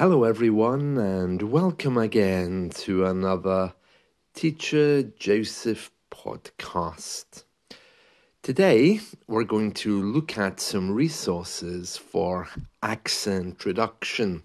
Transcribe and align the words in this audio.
Hello, 0.00 0.24
everyone, 0.24 0.96
and 0.96 1.42
welcome 1.42 1.98
again 1.98 2.70
to 2.70 3.04
another 3.04 3.74
Teacher 4.32 5.02
Joseph 5.02 5.90
podcast. 6.10 7.44
Today, 8.40 9.00
we're 9.28 9.44
going 9.44 9.72
to 9.72 10.02
look 10.02 10.38
at 10.38 10.58
some 10.58 10.90
resources 10.90 11.98
for 11.98 12.48
accent 12.82 13.66
reduction. 13.66 14.42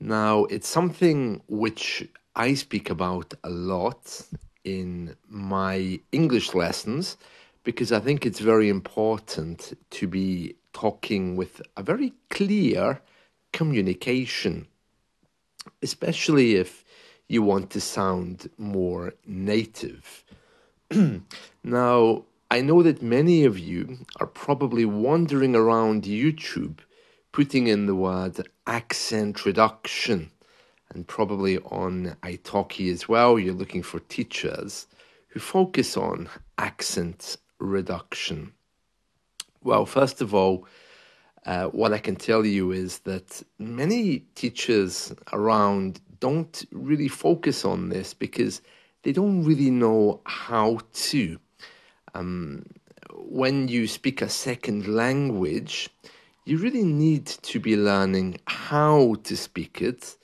Now, 0.00 0.44
it's 0.44 0.68
something 0.68 1.40
which 1.48 2.06
I 2.36 2.52
speak 2.52 2.90
about 2.90 3.32
a 3.42 3.48
lot 3.48 4.20
in 4.64 5.16
my 5.30 5.98
English 6.12 6.52
lessons 6.52 7.16
because 7.64 7.90
I 7.90 8.00
think 8.00 8.26
it's 8.26 8.40
very 8.40 8.68
important 8.68 9.78
to 9.92 10.06
be 10.06 10.56
talking 10.74 11.36
with 11.36 11.62
a 11.78 11.82
very 11.82 12.12
clear 12.28 13.00
communication, 13.52 14.66
especially 15.82 16.56
if 16.56 16.84
you 17.28 17.42
want 17.42 17.70
to 17.70 17.80
sound 17.80 18.48
more 18.58 19.14
native. 19.26 20.24
now, 21.62 22.24
I 22.50 22.62
know 22.62 22.82
that 22.82 23.02
many 23.02 23.44
of 23.44 23.58
you 23.58 23.98
are 24.20 24.26
probably 24.26 24.84
wandering 24.84 25.54
around 25.54 26.04
YouTube 26.04 26.78
putting 27.32 27.66
in 27.66 27.86
the 27.86 27.94
word 27.94 28.48
accent 28.66 29.44
reduction 29.44 30.30
and 30.90 31.06
probably 31.06 31.58
on 31.58 32.16
italki 32.22 32.90
as 32.92 33.08
well 33.08 33.38
you're 33.38 33.54
looking 33.54 33.82
for 33.82 34.00
teachers 34.00 34.86
who 35.28 35.38
focus 35.38 35.96
on 35.96 36.28
accent 36.58 37.36
reduction 37.58 38.52
well 39.62 39.86
first 39.86 40.20
of 40.20 40.34
all 40.34 40.66
uh, 41.46 41.66
what 41.66 41.92
I 41.92 41.98
can 41.98 42.16
tell 42.16 42.44
you 42.44 42.72
is 42.72 43.00
that 43.00 43.42
many 43.58 44.20
teachers 44.34 45.12
around 45.32 46.00
don't 46.20 46.64
really 46.72 47.08
focus 47.08 47.64
on 47.64 47.88
this 47.88 48.12
because 48.14 48.60
they 49.02 49.12
don't 49.12 49.44
really 49.44 49.70
know 49.70 50.20
how 50.24 50.78
to. 50.92 51.38
Um, 52.14 52.66
when 53.14 53.68
you 53.68 53.86
speak 53.86 54.22
a 54.22 54.28
second 54.28 54.88
language, 54.88 55.88
you 56.44 56.58
really 56.58 56.84
need 56.84 57.26
to 57.26 57.60
be 57.60 57.76
learning 57.76 58.40
how 58.46 59.16
to 59.24 59.36
speak 59.36 59.80
it 59.80 60.16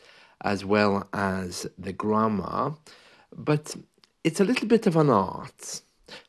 as 0.42 0.64
well 0.64 1.08
as 1.12 1.66
the 1.78 1.92
grammar, 1.92 2.74
but 3.34 3.74
it's 4.24 4.40
a 4.40 4.44
little 4.44 4.68
bit 4.68 4.86
of 4.86 4.96
an 4.96 5.10
art. 5.10 5.82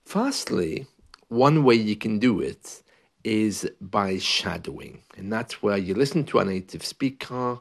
Firstly, 0.05 0.85
one 1.27 1.63
way 1.63 1.75
you 1.75 1.95
can 1.95 2.19
do 2.19 2.39
it 2.39 2.81
is 3.25 3.69
by 3.81 4.19
shadowing. 4.19 5.01
And 5.17 5.33
that's 5.33 5.61
where 5.61 5.77
you 5.77 5.95
listen 5.95 6.23
to 6.25 6.39
a 6.39 6.45
native 6.45 6.85
speaker 6.85 7.59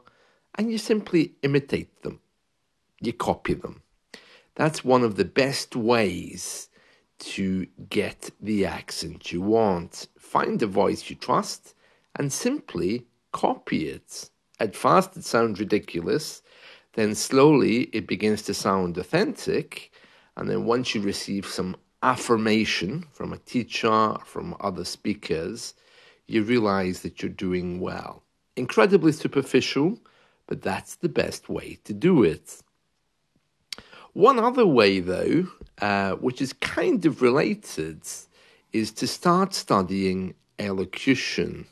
and 0.57 0.71
you 0.71 0.77
simply 0.77 1.33
imitate 1.41 2.03
them, 2.03 2.21
you 3.01 3.11
copy 3.11 3.55
them. 3.55 3.81
That's 4.53 4.85
one 4.85 5.03
of 5.03 5.17
the 5.17 5.25
best 5.25 5.75
ways 5.75 6.69
to 7.17 7.67
get 7.89 8.29
the 8.39 8.65
accent 8.65 9.31
you 9.31 9.41
want. 9.41 10.07
Find 10.17 10.61
a 10.61 10.67
voice 10.67 11.09
you 11.09 11.15
trust 11.15 11.73
and 12.15 12.31
simply 12.31 13.05
copy 13.33 13.89
it. 13.89 14.29
At 14.59 14.75
first, 14.75 15.17
it 15.17 15.25
sounds 15.25 15.59
ridiculous, 15.59 16.41
then 16.93 17.15
slowly 17.15 17.89
it 17.91 18.07
begins 18.07 18.43
to 18.43 18.53
sound 18.53 18.97
authentic. 18.97 19.91
And 20.37 20.49
then 20.49 20.65
once 20.65 20.95
you 20.95 21.01
receive 21.01 21.45
some 21.45 21.75
affirmation 22.05 23.03
from 23.11 23.33
a 23.33 23.37
teacher, 23.39 24.15
from 24.23 24.55
other 24.59 24.85
speakers, 24.85 25.73
you 26.27 26.43
realize 26.43 27.01
that 27.01 27.21
you're 27.21 27.29
doing 27.31 27.79
well. 27.79 28.21
Incredibly 28.55 29.11
superficial, 29.11 29.97
but 30.45 30.61
that's 30.61 30.97
the 30.97 31.09
best 31.09 31.49
way 31.49 31.79
to 31.83 31.93
do 31.93 32.23
it. 32.23 32.61
One 34.13 34.37
other 34.37 34.67
way, 34.67 34.99
though, 34.99 35.47
uh, 35.81 36.11
which 36.11 36.43
is 36.43 36.53
kind 36.53 37.03
of 37.07 37.23
related, 37.23 38.01
is 38.71 38.91
to 38.91 39.07
start 39.07 39.55
studying 39.55 40.35
elocution. 40.59 41.65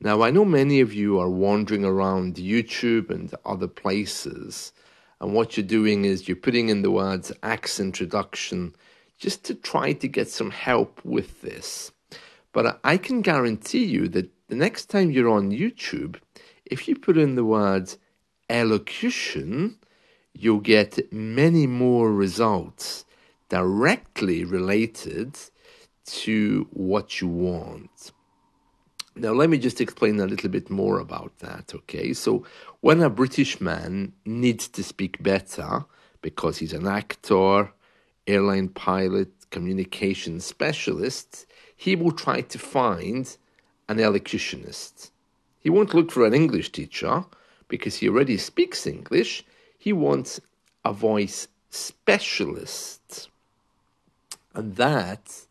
Now, 0.00 0.22
I 0.22 0.30
know 0.30 0.44
many 0.44 0.78
of 0.80 0.94
you 0.94 1.18
are 1.18 1.28
wandering 1.28 1.84
around 1.84 2.36
YouTube 2.36 3.10
and 3.10 3.34
other 3.44 3.66
places, 3.66 4.72
and 5.20 5.34
what 5.34 5.56
you're 5.56 5.66
doing 5.66 6.04
is 6.04 6.28
you're 6.28 6.36
putting 6.36 6.68
in 6.68 6.82
the 6.82 6.92
words 6.92 7.32
accent 7.42 7.98
reduction 7.98 8.72
just 9.18 9.44
to 9.44 9.54
try 9.54 9.92
to 9.92 10.08
get 10.08 10.28
some 10.30 10.50
help 10.50 11.04
with 11.04 11.42
this. 11.42 11.92
But 12.52 12.80
I 12.84 12.96
can 12.96 13.20
guarantee 13.20 13.84
you 13.84 14.08
that 14.08 14.30
the 14.48 14.56
next 14.56 14.86
time 14.86 15.10
you're 15.10 15.28
on 15.28 15.50
YouTube, 15.50 16.16
if 16.64 16.88
you 16.88 16.96
put 16.96 17.18
in 17.18 17.34
the 17.34 17.44
words 17.44 17.98
elocution, 18.48 19.76
you'll 20.32 20.60
get 20.60 21.12
many 21.12 21.66
more 21.66 22.12
results 22.12 23.04
directly 23.48 24.44
related 24.44 25.38
to 26.06 26.66
what 26.70 27.20
you 27.20 27.28
want. 27.28 28.12
Now, 29.14 29.32
let 29.32 29.50
me 29.50 29.58
just 29.58 29.80
explain 29.80 30.20
a 30.20 30.26
little 30.26 30.48
bit 30.48 30.70
more 30.70 31.00
about 31.00 31.36
that, 31.40 31.72
okay? 31.74 32.12
So, 32.12 32.46
when 32.80 33.02
a 33.02 33.10
British 33.10 33.60
man 33.60 34.12
needs 34.24 34.68
to 34.68 34.84
speak 34.84 35.20
better 35.22 35.84
because 36.22 36.58
he's 36.58 36.72
an 36.72 36.86
actor, 36.86 37.72
airline 38.28 38.68
pilot, 38.68 39.28
communication 39.50 40.38
specialist, 40.40 41.46
he 41.74 41.96
will 41.96 42.12
try 42.12 42.40
to 42.42 42.58
find 42.58 43.36
an 43.88 43.98
elocutionist. 43.98 45.10
He 45.58 45.70
won't 45.70 45.94
look 45.94 46.12
for 46.12 46.26
an 46.26 46.34
English 46.34 46.70
teacher 46.72 47.24
because 47.68 47.96
he 47.96 48.08
already 48.08 48.36
speaks 48.36 48.86
English. 48.86 49.44
He 49.78 49.92
wants 49.92 50.40
a 50.84 50.92
voice 50.92 51.48
specialist. 51.70 53.28
And 54.54 54.76
that 54.76 55.46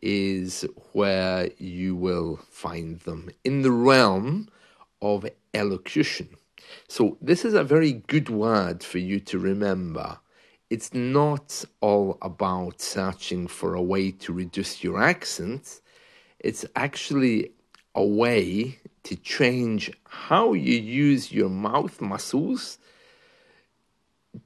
is 0.00 0.66
where 0.92 1.50
you 1.58 1.94
will 1.94 2.40
find 2.50 3.00
them 3.00 3.30
in 3.44 3.62
the 3.62 3.70
realm 3.70 4.48
of 5.00 5.26
elocution. 5.54 6.28
So, 6.88 7.16
this 7.20 7.44
is 7.44 7.54
a 7.54 7.64
very 7.64 7.92
good 7.92 8.28
word 8.28 8.82
for 8.82 8.98
you 8.98 9.20
to 9.20 9.38
remember 9.38 10.18
it's 10.72 10.94
not 10.94 11.66
all 11.82 12.16
about 12.22 12.80
searching 12.80 13.46
for 13.46 13.74
a 13.74 13.82
way 13.82 14.10
to 14.10 14.32
reduce 14.32 14.82
your 14.82 15.02
accent. 15.02 15.82
It's 16.38 16.64
actually 16.74 17.50
a 17.94 18.02
way 18.02 18.78
to 19.02 19.14
change 19.16 19.92
how 20.08 20.54
you 20.54 20.78
use 20.80 21.30
your 21.30 21.50
mouth 21.50 22.00
muscles 22.00 22.78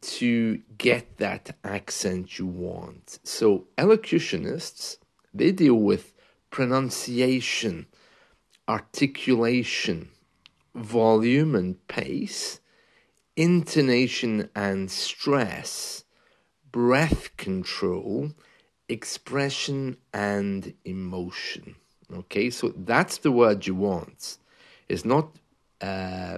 to 0.01 0.61
get 0.77 1.19
that 1.19 1.55
accent 1.63 2.41
you 2.41 2.47
want. 2.47 3.21
So 3.23 3.69
elocutionists, 3.79 4.97
they 5.33 5.53
deal 5.53 5.77
with 5.77 6.13
pronunciation, 6.51 7.87
articulation, 8.67 10.09
volume 10.75 11.55
and 11.55 11.87
pace, 11.87 12.59
intonation 13.37 14.49
and 14.57 14.91
stress, 14.91 16.03
breath 16.77 17.35
control, 17.39 18.33
expression, 18.87 19.97
and 20.13 20.75
emotion. 20.85 21.75
Okay, 22.13 22.51
so 22.51 22.71
that's 22.77 23.17
the 23.17 23.33
word 23.33 23.67
you 23.67 23.75
want. 23.75 24.37
It's 24.87 25.07
not 25.07 25.31
uh, 25.81 26.37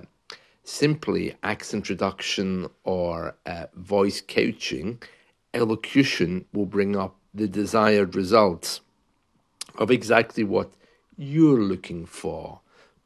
simply 0.63 1.35
accent 1.43 1.89
reduction 1.89 2.69
or 2.85 3.35
uh, 3.47 3.67
voice 3.75 4.21
coaching. 4.21 5.03
Elocution 5.55 6.45
will 6.53 6.67
bring 6.67 6.95
up 6.95 7.17
the 7.35 7.49
desired 7.49 8.15
results 8.15 8.81
of 9.77 9.91
exactly 9.91 10.45
what 10.45 10.71
you're 11.17 11.61
looking 11.61 12.07
for. 12.07 12.61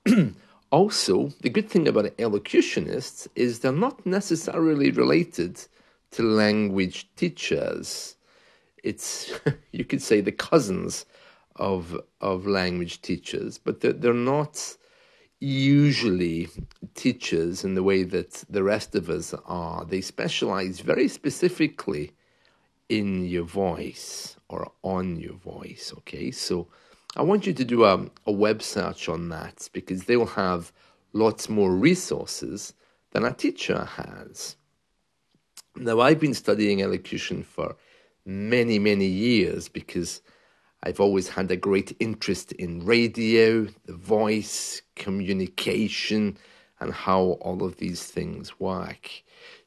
also, 0.70 1.32
the 1.40 1.48
good 1.48 1.70
thing 1.70 1.88
about 1.88 2.14
elocutionists 2.18 3.26
is 3.34 3.60
they're 3.60 3.72
not 3.72 4.04
necessarily 4.04 4.90
related 4.90 5.66
language 6.20 7.08
teachers. 7.16 8.16
It's 8.82 9.32
you 9.72 9.84
could 9.84 10.02
say 10.02 10.20
the 10.20 10.32
cousins 10.32 11.06
of 11.56 12.00
of 12.20 12.46
language 12.46 13.02
teachers, 13.02 13.58
but 13.58 13.80
they're, 13.80 13.92
they're 13.92 14.14
not 14.14 14.76
usually 15.40 16.48
teachers 16.94 17.64
in 17.64 17.74
the 17.74 17.82
way 17.82 18.04
that 18.04 18.44
the 18.48 18.62
rest 18.62 18.94
of 18.94 19.10
us 19.10 19.34
are. 19.46 19.84
They 19.84 20.00
specialize 20.00 20.80
very 20.80 21.08
specifically 21.08 22.12
in 22.88 23.24
your 23.24 23.44
voice 23.44 24.36
or 24.48 24.70
on 24.82 25.18
your 25.18 25.34
voice. 25.34 25.92
Okay, 25.98 26.30
so 26.30 26.68
I 27.16 27.22
want 27.22 27.46
you 27.46 27.52
to 27.54 27.64
do 27.64 27.84
a, 27.84 28.06
a 28.26 28.32
web 28.32 28.62
search 28.62 29.08
on 29.08 29.30
that 29.30 29.68
because 29.72 30.04
they 30.04 30.16
will 30.16 30.26
have 30.26 30.72
lots 31.12 31.48
more 31.48 31.74
resources 31.74 32.74
than 33.10 33.24
a 33.24 33.32
teacher 33.32 33.84
has. 33.84 34.56
Now, 35.76 36.00
I've 36.00 36.20
been 36.20 36.34
studying 36.34 36.82
elocution 36.82 37.42
for 37.42 37.76
many, 38.26 38.78
many 38.78 39.06
years 39.06 39.68
because 39.68 40.20
I've 40.82 41.00
always 41.00 41.28
had 41.28 41.50
a 41.50 41.56
great 41.56 41.96
interest 41.98 42.52
in 42.52 42.84
radio, 42.84 43.66
the 43.86 43.94
voice, 43.94 44.82
communication, 44.96 46.36
and 46.80 46.92
how 46.92 47.38
all 47.40 47.64
of 47.64 47.76
these 47.76 48.04
things 48.04 48.58
work. 48.60 49.08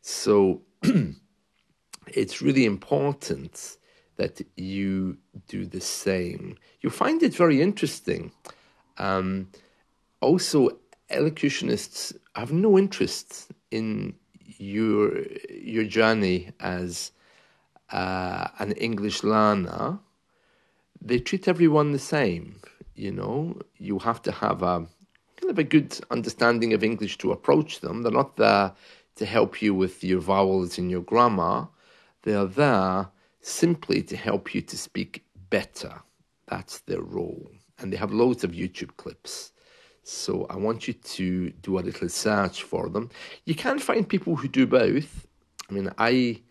So 0.02 0.62
it's 2.08 2.42
really 2.42 2.66
important 2.66 3.78
that 4.18 4.42
you 4.56 5.18
do 5.48 5.66
the 5.66 5.82
same. 5.82 6.58
You 6.82 6.90
find 6.90 7.24
it 7.24 7.36
very 7.36 7.62
interesting. 7.62 8.32
Um, 8.98 9.50
also, 10.22 10.80
elocutionists 11.10 12.16
have 12.36 12.52
no 12.52 12.78
interest 12.78 13.52
in 13.72 14.16
your 14.58 15.24
your 15.50 15.86
journey 15.86 16.52
as 16.60 17.12
uh, 17.92 18.48
an 18.60 18.72
English 18.74 19.24
learner. 19.24 20.00
They 21.02 21.20
treat 21.20 21.48
everyone 21.48 21.92
the 21.92 22.00
same. 22.00 22.62
You 22.96 23.12
know, 23.12 23.60
you 23.78 24.00
have 24.00 24.22
to 24.24 24.32
have 24.32 24.64
a 24.64 24.88
kind 25.38 25.52
of 25.52 25.60
a 25.60 25.64
good 25.64 26.00
understanding 26.12 26.74
of 26.74 26.84
English 26.84 27.18
to 27.20 27.32
approach 27.32 27.82
them. 27.82 28.02
They're 28.02 28.12
not 28.12 28.38
there 28.38 28.74
to 29.16 29.26
help 29.26 29.62
you 29.62 29.74
with 29.74 30.04
your 30.04 30.20
vowels 30.20 30.78
and 30.78 30.90
your 30.90 31.02
grammar. 31.02 31.68
They 32.24 32.34
are 32.34 32.48
there 32.48 33.10
simply 33.42 34.02
to 34.04 34.18
help 34.18 34.56
you 34.56 34.62
to 34.62 34.78
speak 34.78 35.24
better. 35.50 36.02
That's 36.48 36.80
their 36.80 37.02
role. 37.02 37.50
And 37.80 37.92
they 37.92 37.98
have 37.98 38.12
loads 38.12 38.44
of 38.44 38.52
YouTube 38.52 38.96
clips. 38.98 39.52
So 40.08 40.46
I 40.52 40.56
want 40.56 40.88
you 40.88 40.94
to 40.94 41.50
do 41.50 41.80
a 41.80 41.82
little 41.82 42.10
search 42.10 42.62
for 42.62 42.90
them. 42.90 43.10
You 43.46 43.56
can 43.56 43.80
find 43.80 44.08
people 44.08 44.36
who 44.36 44.48
do 44.48 44.68
both. 44.68 45.26
I 45.68 45.74
mean, 45.74 45.90
I 45.98 46.42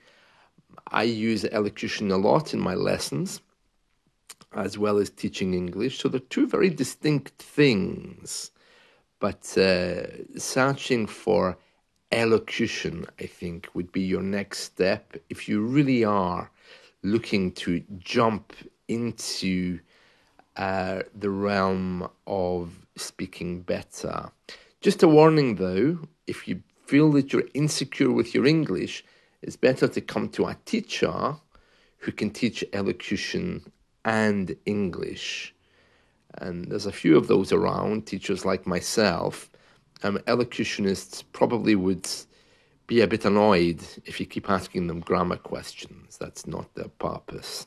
I 0.89 1.05
use 1.05 1.45
elocution 1.45 2.11
a 2.11 2.17
lot 2.17 2.53
in 2.53 2.59
my 2.59 2.75
lessons, 2.75 3.41
as 4.53 4.77
well 4.77 4.99
as 4.99 5.09
teaching 5.09 5.55
English. 5.55 6.01
So 6.01 6.09
they're 6.09 6.19
two 6.19 6.49
very 6.49 6.69
distinct 6.69 7.41
things. 7.41 8.51
But 9.21 9.57
uh, 9.57 10.37
searching 10.37 11.07
for 11.07 11.57
elocution, 12.11 13.07
I 13.21 13.27
think, 13.27 13.69
would 13.75 13.93
be 13.93 14.03
your 14.03 14.23
next 14.23 14.63
step 14.63 15.17
if 15.31 15.49
you 15.49 15.61
really 15.61 16.05
are 16.05 16.51
looking 17.05 17.53
to 17.53 17.85
jump 17.99 18.53
into 18.89 19.79
uh, 20.57 21.03
the 21.15 21.31
realm 21.31 22.09
of 22.27 22.87
speaking 22.97 23.63
better. 23.63 24.31
Just 24.81 25.03
a 25.03 25.09
warning 25.09 25.57
though, 25.57 25.99
if 26.27 26.47
you 26.47 26.63
feel 26.87 27.11
that 27.13 27.33
you're 27.33 27.49
insecure 27.55 28.13
with 28.13 28.35
your 28.35 28.47
English, 28.47 29.05
it's 29.43 29.57
better 29.57 29.89
to 29.89 30.01
come 30.01 30.29
to 30.31 30.47
a 30.47 30.57
teacher 30.65 31.37
who 31.99 32.13
can 32.13 32.31
teach 32.31 32.65
elocution 32.73 33.73
and 34.05 34.55
English. 34.67 35.55
And 36.35 36.67
there's 36.67 36.87
a 36.87 36.93
few 36.93 37.17
of 37.17 37.29
those 37.29 37.53
around, 37.53 38.07
teachers 38.07 38.45
like 38.45 38.67
myself. 38.67 39.51
Um, 40.03 40.19
elocutionists 40.27 41.25
probably 41.33 41.75
would 41.75 42.09
be 42.87 43.01
a 43.01 43.07
bit 43.07 43.25
annoyed 43.25 43.83
if 44.05 44.21
you 44.21 44.27
keep 44.27 44.51
asking 44.51 44.87
them 44.87 45.01
grammar 45.01 45.37
questions. 45.37 46.19
That's 46.19 46.47
not 46.47 46.75
their 46.75 46.89
purpose. 46.89 47.67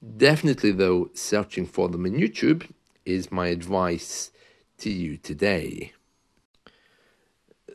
Definitely, 0.00 0.72
though, 0.72 1.10
searching 1.12 1.66
for 1.66 1.88
them 1.88 2.06
in 2.06 2.14
YouTube 2.14 2.70
is 3.04 3.30
my 3.30 3.48
advice 3.48 4.30
to 4.78 4.90
you 4.90 5.18
today. 5.18 5.92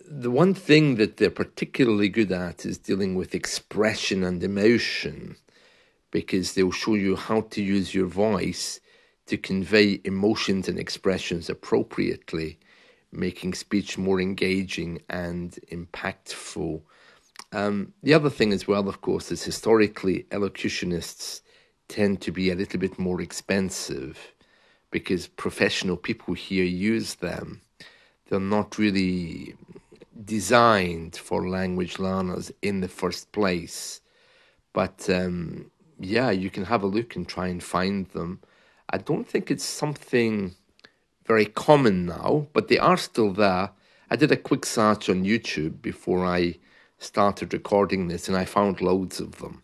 The 0.09 0.31
one 0.31 0.55
thing 0.55 0.95
that 0.95 1.17
they're 1.17 1.29
particularly 1.29 2.09
good 2.09 2.31
at 2.31 2.65
is 2.65 2.79
dealing 2.79 3.13
with 3.13 3.35
expression 3.35 4.23
and 4.23 4.43
emotion 4.43 5.35
because 6.09 6.53
they'll 6.53 6.71
show 6.71 6.95
you 6.95 7.15
how 7.15 7.41
to 7.41 7.61
use 7.61 7.93
your 7.93 8.07
voice 8.07 8.79
to 9.27 9.37
convey 9.37 10.01
emotions 10.03 10.67
and 10.67 10.79
expressions 10.79 11.47
appropriately, 11.47 12.57
making 13.11 13.53
speech 13.53 13.99
more 13.99 14.19
engaging 14.19 15.01
and 15.09 15.59
impactful. 15.71 16.81
Um, 17.51 17.93
the 18.01 18.13
other 18.15 18.29
thing, 18.31 18.51
as 18.51 18.67
well, 18.67 18.87
of 18.89 19.01
course, 19.01 19.31
is 19.31 19.43
historically 19.43 20.25
elocutionists 20.31 21.41
tend 21.87 22.21
to 22.21 22.31
be 22.31 22.49
a 22.49 22.55
little 22.55 22.79
bit 22.79 22.97
more 22.97 23.21
expensive 23.21 24.33
because 24.91 25.27
professional 25.27 25.97
people 25.97 26.33
here 26.33 26.63
use 26.63 27.15
them. 27.15 27.61
They're 28.27 28.39
not 28.39 28.77
really 28.77 29.55
designed 30.23 31.15
for 31.15 31.49
language 31.49 31.99
learners 31.99 32.51
in 32.61 32.79
the 32.79 32.87
first 32.87 33.31
place. 33.31 34.01
But 34.73 35.09
um, 35.09 35.69
yeah, 35.99 36.31
you 36.31 36.49
can 36.49 36.65
have 36.65 36.83
a 36.83 36.87
look 36.87 37.15
and 37.15 37.27
try 37.27 37.47
and 37.47 37.61
find 37.63 38.07
them. 38.09 38.39
I 38.89 38.97
don't 38.97 39.27
think 39.27 39.51
it's 39.51 39.65
something 39.65 40.55
very 41.25 41.45
common 41.45 42.05
now, 42.05 42.47
but 42.53 42.67
they 42.67 42.77
are 42.77 42.97
still 42.97 43.33
there. 43.33 43.71
I 44.09 44.15
did 44.15 44.31
a 44.31 44.37
quick 44.37 44.65
search 44.65 45.09
on 45.09 45.25
YouTube 45.25 45.81
before 45.81 46.25
I 46.25 46.59
started 46.99 47.53
recording 47.53 48.07
this 48.07 48.27
and 48.27 48.37
I 48.37 48.45
found 48.45 48.79
loads 48.79 49.19
of 49.19 49.39
them 49.39 49.63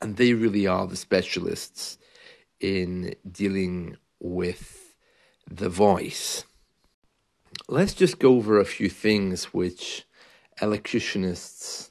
and 0.00 0.16
they 0.16 0.32
really 0.32 0.66
are 0.66 0.86
the 0.86 0.96
specialists 0.96 1.98
in 2.60 3.14
dealing 3.30 3.96
with 4.20 4.94
the 5.50 5.68
voice. 5.68 6.44
Let's 7.68 7.94
just 7.94 8.18
go 8.18 8.36
over 8.36 8.58
a 8.58 8.64
few 8.64 8.88
things 8.88 9.46
which 9.46 10.04
elocutionists 10.60 11.90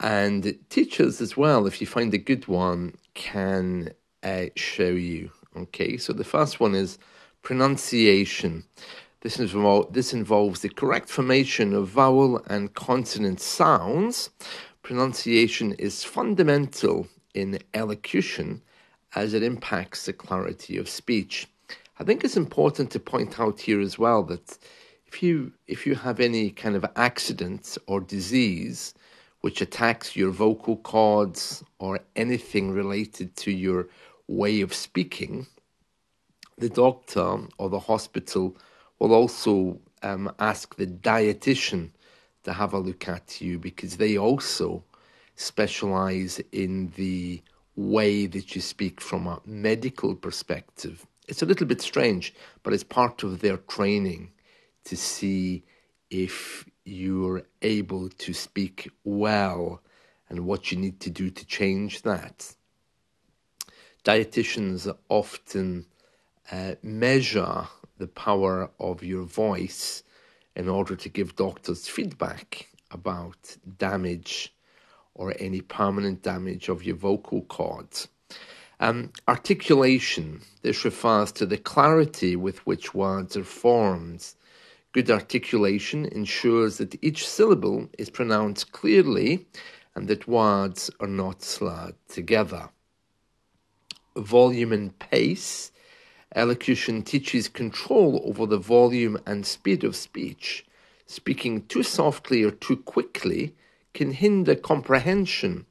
and 0.00 0.58
teachers 0.68 1.20
as 1.20 1.36
well, 1.36 1.66
if 1.66 1.80
you 1.80 1.86
find 1.86 2.12
a 2.12 2.18
good 2.18 2.48
one, 2.48 2.94
can 3.14 3.90
uh, 4.22 4.46
show 4.56 4.88
you. 4.88 5.30
Okay, 5.56 5.96
so 5.96 6.12
the 6.12 6.24
first 6.24 6.58
one 6.58 6.74
is 6.74 6.98
pronunciation. 7.42 8.64
This, 9.20 9.38
involve, 9.38 9.92
this 9.92 10.12
involves 10.12 10.60
the 10.60 10.68
correct 10.68 11.08
formation 11.08 11.72
of 11.72 11.88
vowel 11.88 12.42
and 12.46 12.74
consonant 12.74 13.40
sounds 13.40 14.30
pronunciation 14.82 15.72
is 15.74 16.04
fundamental 16.04 17.06
in 17.34 17.58
elocution 17.72 18.62
as 19.14 19.34
it 19.34 19.42
impacts 19.42 20.06
the 20.06 20.12
clarity 20.12 20.76
of 20.76 20.88
speech. 20.88 21.46
I 21.98 22.04
think 22.04 22.24
it's 22.24 22.36
important 22.36 22.90
to 22.92 23.00
point 23.00 23.38
out 23.38 23.60
here 23.60 23.80
as 23.80 23.98
well 23.98 24.22
that 24.24 24.58
if 25.06 25.22
you 25.22 25.52
if 25.66 25.86
you 25.86 25.94
have 25.94 26.20
any 26.20 26.50
kind 26.50 26.74
of 26.74 26.84
accident 26.96 27.78
or 27.86 28.00
disease 28.00 28.94
which 29.42 29.60
attacks 29.60 30.16
your 30.16 30.30
vocal 30.30 30.76
cords 30.76 31.64
or 31.78 32.00
anything 32.16 32.70
related 32.70 33.36
to 33.36 33.50
your 33.50 33.88
way 34.28 34.60
of 34.60 34.72
speaking, 34.72 35.46
the 36.58 36.68
doctor 36.68 37.38
or 37.58 37.68
the 37.68 37.80
hospital 37.80 38.56
will 38.98 39.12
also 39.12 39.80
um, 40.02 40.32
ask 40.38 40.76
the 40.76 40.86
dietitian 40.86 41.90
to 42.44 42.52
have 42.52 42.72
a 42.72 42.78
look 42.78 43.08
at 43.08 43.40
you 43.40 43.58
because 43.58 43.96
they 43.96 44.16
also 44.16 44.84
specialize 45.36 46.40
in 46.52 46.92
the 46.96 47.42
way 47.76 48.26
that 48.26 48.54
you 48.54 48.60
speak 48.60 49.00
from 49.00 49.26
a 49.26 49.40
medical 49.46 50.14
perspective. 50.14 51.06
It's 51.28 51.42
a 51.42 51.46
little 51.46 51.66
bit 51.66 51.80
strange, 51.80 52.34
but 52.62 52.72
it's 52.72 52.84
part 52.84 53.22
of 53.22 53.40
their 53.40 53.56
training 53.56 54.32
to 54.84 54.96
see 54.96 55.64
if 56.10 56.68
you're 56.84 57.42
able 57.62 58.08
to 58.08 58.32
speak 58.32 58.90
well 59.04 59.80
and 60.28 60.46
what 60.46 60.72
you 60.72 60.78
need 60.78 61.00
to 61.00 61.10
do 61.10 61.30
to 61.30 61.46
change 61.46 62.02
that. 62.02 62.54
Dietitians 64.04 64.92
often 65.08 65.86
uh, 66.50 66.74
measure 66.82 67.68
the 67.98 68.08
power 68.08 68.70
of 68.80 69.02
your 69.02 69.22
voice 69.22 70.02
in 70.56 70.68
order 70.68 70.96
to 70.96 71.08
give 71.08 71.36
doctors 71.36 71.88
feedback 71.88 72.68
about 72.90 73.56
damage 73.78 74.54
or 75.14 75.34
any 75.38 75.60
permanent 75.60 76.22
damage 76.22 76.68
of 76.68 76.84
your 76.84 76.96
vocal 76.96 77.42
cords. 77.42 78.08
Um, 78.80 79.12
articulation. 79.28 80.42
This 80.62 80.84
refers 80.84 81.30
to 81.32 81.46
the 81.46 81.58
clarity 81.58 82.34
with 82.34 82.66
which 82.66 82.94
words 82.94 83.36
are 83.36 83.44
formed. 83.44 84.26
Good 84.92 85.10
articulation 85.10 86.06
ensures 86.06 86.78
that 86.78 87.02
each 87.02 87.28
syllable 87.28 87.88
is 87.98 88.10
pronounced 88.10 88.72
clearly 88.72 89.46
and 89.94 90.08
that 90.08 90.26
words 90.26 90.90
are 91.00 91.06
not 91.06 91.42
slurred 91.42 91.94
together. 92.08 92.70
Volume 94.16 94.72
and 94.72 94.98
pace 94.98 95.70
Elocution 96.34 97.02
teaches 97.02 97.48
control 97.48 98.22
over 98.24 98.46
the 98.46 98.58
volume 98.58 99.18
and 99.26 99.44
speed 99.44 99.84
of 99.84 99.94
speech. 99.94 100.64
Speaking 101.06 101.66
too 101.66 101.82
softly 101.82 102.42
or 102.42 102.50
too 102.50 102.76
quickly 102.76 103.54
can 103.92 104.12
hinder 104.12 104.54
comprehension, 104.54 105.66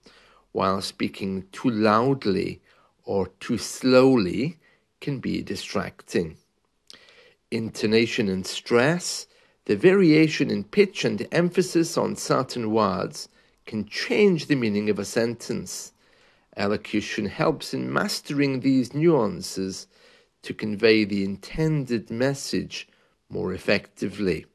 while 0.52 0.82
speaking 0.82 1.48
too 1.52 1.70
loudly 1.70 2.62
or 3.04 3.28
too 3.40 3.58
slowly 3.58 4.60
can 5.00 5.20
be 5.20 5.42
distracting. 5.42 6.38
Intonation 7.50 8.30
and 8.30 8.46
stress, 8.46 9.26
the 9.66 9.76
variation 9.76 10.52
in 10.52 10.64
pitch 10.64 11.04
and 11.04 11.28
emphasis 11.32 11.98
on 11.98 12.16
certain 12.16 12.72
words 12.72 13.30
can 13.66 13.86
change 13.86 14.46
the 14.46 14.56
meaning 14.56 14.90
of 14.90 15.00
a 15.00 15.06
sentence. 15.06 15.94
Elocution 16.56 17.26
helps 17.26 17.74
in 17.74 17.92
mastering 17.92 18.60
these 18.60 18.94
nuances 18.94 19.88
to 20.44 20.54
convey 20.54 21.04
the 21.06 21.24
intended 21.24 22.10
message 22.10 22.88
more 23.30 23.54
effectively. 23.54 24.46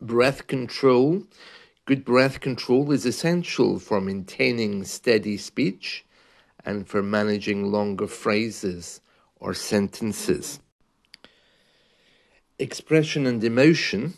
breath 0.00 0.46
control. 0.46 1.22
Good 1.84 2.04
breath 2.04 2.40
control 2.40 2.92
is 2.92 3.06
essential 3.06 3.78
for 3.78 4.00
maintaining 4.00 4.84
steady 4.84 5.36
speech 5.36 6.04
and 6.64 6.88
for 6.88 7.02
managing 7.02 7.70
longer 7.70 8.06
phrases 8.06 9.00
or 9.36 9.54
sentences. 9.54 10.60
Expression 12.58 13.26
and 13.26 13.42
emotion. 13.44 14.14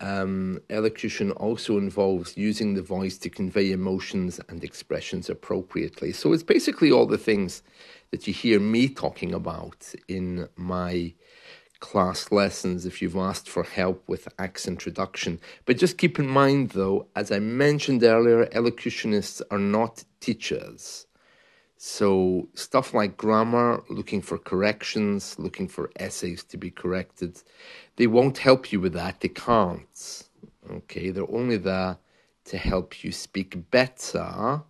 Um, 0.00 0.60
elocution 0.68 1.30
also 1.32 1.78
involves 1.78 2.36
using 2.36 2.74
the 2.74 2.82
voice 2.82 3.16
to 3.18 3.30
convey 3.30 3.72
emotions 3.72 4.40
and 4.48 4.62
expressions 4.62 5.30
appropriately. 5.30 6.12
So 6.12 6.32
it's 6.32 6.42
basically 6.42 6.92
all 6.92 7.06
the 7.06 7.16
things 7.16 7.62
that 8.10 8.26
you 8.26 8.34
hear 8.34 8.60
me 8.60 8.88
talking 8.88 9.32
about 9.32 9.94
in 10.06 10.48
my 10.56 11.14
class 11.80 12.30
lessons 12.32 12.86
if 12.86 13.00
you've 13.00 13.16
asked 13.16 13.48
for 13.48 13.62
help 13.62 14.02
with 14.06 14.28
accent 14.38 14.86
reduction. 14.86 15.40
But 15.64 15.78
just 15.78 15.98
keep 15.98 16.18
in 16.18 16.26
mind, 16.26 16.70
though, 16.70 17.06
as 17.14 17.30
I 17.30 17.38
mentioned 17.38 18.02
earlier, 18.02 18.46
elocutionists 18.46 19.42
are 19.50 19.58
not 19.58 20.04
teachers. 20.20 21.05
So, 21.78 22.48
stuff 22.54 22.94
like 22.94 23.18
grammar, 23.18 23.82
looking 23.90 24.22
for 24.22 24.38
corrections, 24.38 25.38
looking 25.38 25.68
for 25.68 25.90
essays 25.96 26.42
to 26.44 26.56
be 26.56 26.70
corrected, 26.70 27.42
they 27.96 28.06
won't 28.06 28.38
help 28.38 28.72
you 28.72 28.80
with 28.80 28.94
that. 28.94 29.20
They 29.20 29.28
can't. 29.28 30.24
Okay, 30.70 31.10
they're 31.10 31.30
only 31.30 31.58
there 31.58 31.98
to 32.46 32.56
help 32.56 33.04
you 33.04 33.12
speak 33.12 33.70
better. 33.70 34.62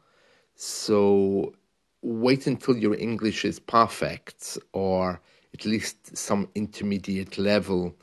So, 0.57 1.55
wait 2.03 2.47
until 2.47 2.77
your 2.77 2.95
English 2.95 3.45
is 3.45 3.61
perfect 3.61 4.59
or 4.73 5.21
at 5.55 5.65
least 5.65 6.17
some 6.17 6.49
intermediate 6.55 7.39
level 7.39 7.95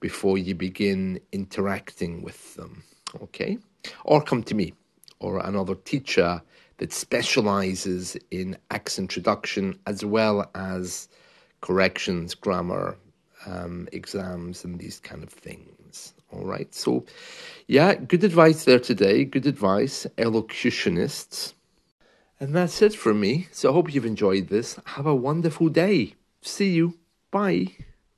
before 0.00 0.38
you 0.38 0.54
begin 0.54 1.20
interacting 1.32 2.22
with 2.22 2.54
them. 2.54 2.82
Okay? 3.22 3.58
Or 4.04 4.22
come 4.22 4.42
to 4.44 4.54
me 4.54 4.74
or 5.18 5.38
another 5.38 5.74
teacher 5.74 6.42
that 6.78 6.92
specializes 6.92 8.16
in 8.30 8.56
accent 8.70 9.16
reduction 9.16 9.78
as 9.86 10.04
well 10.04 10.50
as 10.54 11.08
corrections, 11.60 12.34
grammar, 12.34 12.96
um, 13.46 13.88
exams, 13.92 14.64
and 14.64 14.78
these 14.78 15.00
kind 15.00 15.22
of 15.22 15.30
things. 15.30 16.14
All 16.32 16.44
right. 16.44 16.72
So, 16.74 17.04
yeah, 17.66 17.94
good 17.94 18.24
advice 18.24 18.64
there 18.64 18.80
today. 18.80 19.24
Good 19.24 19.46
advice, 19.46 20.06
elocutionists. 20.18 21.54
And 22.38 22.54
that's 22.54 22.82
it 22.82 22.94
for 22.94 23.14
me. 23.14 23.48
So 23.52 23.70
I 23.70 23.72
hope 23.72 23.94
you've 23.94 24.04
enjoyed 24.04 24.48
this. 24.48 24.78
Have 24.84 25.06
a 25.06 25.14
wonderful 25.14 25.68
day. 25.68 26.14
See 26.42 26.70
you. 26.70 26.98
Bye. 27.30 27.68